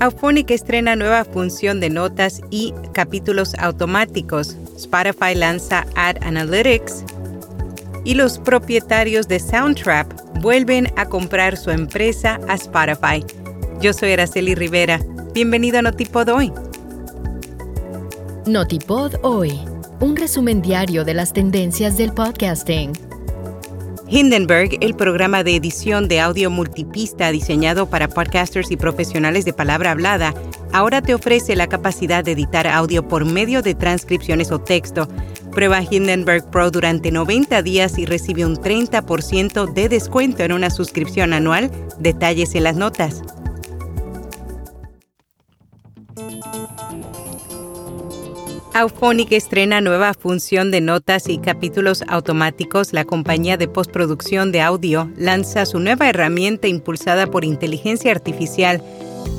[0.00, 4.56] Auphonic estrena nueva función de notas y capítulos automáticos.
[4.74, 7.04] Spotify lanza Ad Analytics.
[8.06, 10.10] Y los propietarios de Soundtrap
[10.40, 13.22] vuelven a comprar su empresa a Spotify.
[13.82, 15.00] Yo soy Araceli Rivera.
[15.34, 16.50] Bienvenido a Notipod Hoy.
[18.46, 19.60] Notipod Hoy,
[20.00, 23.09] un resumen diario de las tendencias del podcasting
[24.12, 29.92] Hindenburg, el programa de edición de audio multipista diseñado para podcasters y profesionales de palabra
[29.92, 30.34] hablada,
[30.72, 35.06] ahora te ofrece la capacidad de editar audio por medio de transcripciones o texto.
[35.52, 41.32] Prueba Hindenburg Pro durante 90 días y recibe un 30% de descuento en una suscripción
[41.32, 41.70] anual.
[42.00, 43.22] Detalles en las notas.
[48.72, 52.92] Auphonic estrena nueva función de notas y capítulos automáticos.
[52.92, 58.80] La compañía de postproducción de audio lanza su nueva herramienta impulsada por inteligencia artificial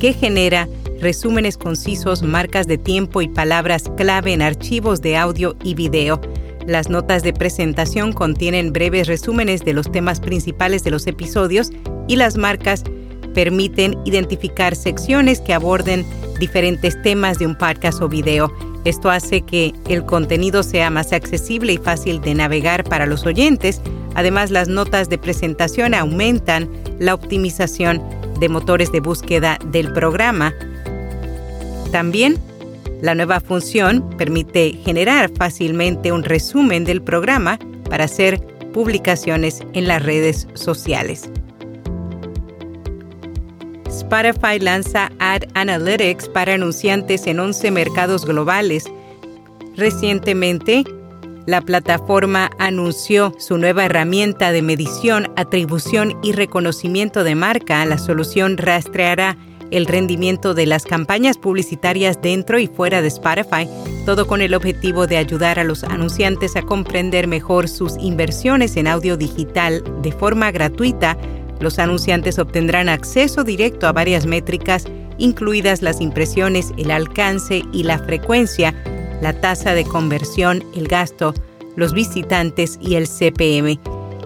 [0.00, 0.68] que genera
[1.00, 6.20] resúmenes concisos, marcas de tiempo y palabras clave en archivos de audio y video.
[6.66, 11.70] Las notas de presentación contienen breves resúmenes de los temas principales de los episodios
[12.08, 12.82] y las marcas
[13.32, 16.04] permiten identificar secciones que aborden
[16.40, 18.52] diferentes temas de un podcast o video.
[18.84, 23.80] Esto hace que el contenido sea más accesible y fácil de navegar para los oyentes.
[24.14, 28.02] Además, las notas de presentación aumentan la optimización
[28.38, 30.54] de motores de búsqueda del programa.
[31.92, 32.38] También,
[33.02, 37.58] la nueva función permite generar fácilmente un resumen del programa
[37.88, 38.40] para hacer
[38.72, 41.30] publicaciones en las redes sociales.
[44.00, 48.84] Spotify lanza Ad Analytics para anunciantes en 11 mercados globales.
[49.76, 50.84] Recientemente,
[51.46, 57.84] la plataforma anunció su nueva herramienta de medición, atribución y reconocimiento de marca.
[57.84, 59.36] La solución rastreará
[59.70, 63.68] el rendimiento de las campañas publicitarias dentro y fuera de Spotify,
[64.06, 68.88] todo con el objetivo de ayudar a los anunciantes a comprender mejor sus inversiones en
[68.88, 71.16] audio digital de forma gratuita
[71.60, 74.86] los anunciantes obtendrán acceso directo a varias métricas,
[75.18, 78.74] incluidas las impresiones, el alcance y la frecuencia,
[79.20, 81.34] la tasa de conversión, el gasto,
[81.76, 83.78] los visitantes y el CPM.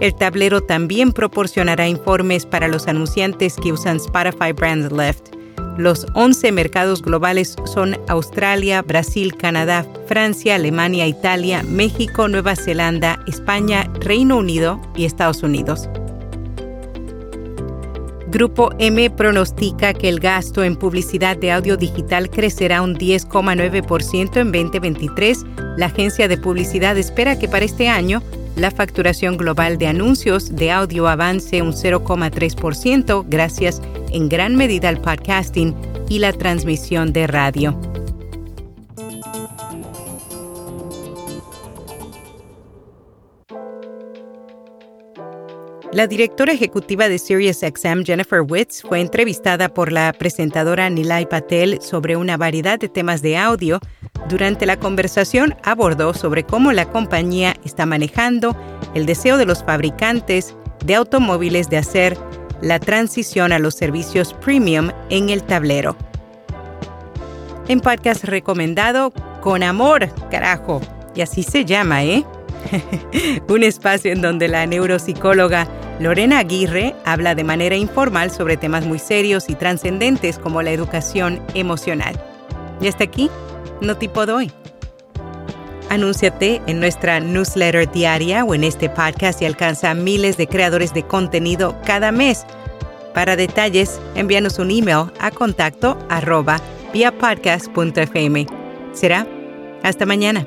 [0.00, 5.28] El tablero también proporcionará informes para los anunciantes que usan Spotify Brand Left.
[5.78, 13.90] Los 11 mercados globales son Australia, Brasil, Canadá, Francia, Alemania, Italia, México, Nueva Zelanda, España,
[14.00, 15.88] Reino Unido y Estados Unidos.
[18.32, 24.50] Grupo M pronostica que el gasto en publicidad de audio digital crecerá un 10,9% en
[24.50, 25.44] 2023.
[25.76, 28.22] La agencia de publicidad espera que para este año
[28.56, 35.02] la facturación global de anuncios de audio avance un 0,3% gracias en gran medida al
[35.02, 35.76] podcasting
[36.08, 37.91] y la transmisión de radio.
[45.92, 52.16] La directora ejecutiva de SiriusXM, Jennifer Witz, fue entrevistada por la presentadora Nilay Patel sobre
[52.16, 53.78] una variedad de temas de audio.
[54.26, 58.56] Durante la conversación abordó sobre cómo la compañía está manejando
[58.94, 62.16] el deseo de los fabricantes de automóviles de hacer
[62.62, 65.94] la transición a los servicios premium en el tablero.
[67.68, 70.80] En podcast recomendado Con Amor, carajo,
[71.14, 72.24] y así se llama, ¿eh?
[73.48, 75.68] Un espacio en donde la neuropsicóloga
[76.00, 81.40] Lorena Aguirre habla de manera informal sobre temas muy serios y trascendentes como la educación
[81.54, 82.20] emocional.
[82.80, 83.30] Y hasta aquí,
[83.80, 84.50] no tipo hoy.
[85.90, 90.94] Anúnciate en nuestra newsletter diaria o en este podcast y alcanza a miles de creadores
[90.94, 92.46] de contenido cada mes.
[93.12, 96.60] Para detalles, envíanos un email a contacto arroba
[96.94, 97.12] via.
[98.94, 99.26] Será
[99.82, 100.46] hasta mañana.